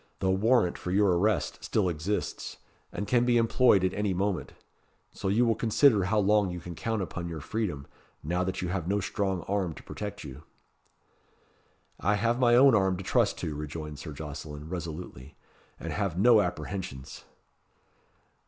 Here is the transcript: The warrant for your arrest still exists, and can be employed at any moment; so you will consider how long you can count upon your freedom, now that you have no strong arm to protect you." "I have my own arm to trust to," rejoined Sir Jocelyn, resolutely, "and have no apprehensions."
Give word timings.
The 0.17 0.31
warrant 0.31 0.79
for 0.79 0.89
your 0.89 1.15
arrest 1.15 1.63
still 1.63 1.87
exists, 1.87 2.57
and 2.91 3.05
can 3.07 3.23
be 3.23 3.37
employed 3.37 3.83
at 3.83 3.93
any 3.93 4.15
moment; 4.15 4.53
so 5.11 5.27
you 5.27 5.45
will 5.45 5.53
consider 5.53 6.05
how 6.05 6.17
long 6.17 6.49
you 6.49 6.59
can 6.59 6.73
count 6.73 7.03
upon 7.03 7.27
your 7.29 7.39
freedom, 7.39 7.85
now 8.23 8.43
that 8.45 8.63
you 8.63 8.69
have 8.69 8.87
no 8.87 8.99
strong 8.99 9.41
arm 9.43 9.75
to 9.75 9.83
protect 9.83 10.23
you." 10.23 10.41
"I 11.99 12.15
have 12.15 12.39
my 12.39 12.55
own 12.55 12.73
arm 12.73 12.97
to 12.97 13.03
trust 13.03 13.37
to," 13.41 13.53
rejoined 13.53 13.99
Sir 13.99 14.11
Jocelyn, 14.11 14.67
resolutely, 14.69 15.35
"and 15.79 15.93
have 15.93 16.17
no 16.17 16.41
apprehensions." 16.41 17.23